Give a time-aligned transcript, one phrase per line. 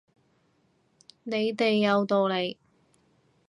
[1.21, 2.57] 你哋有道理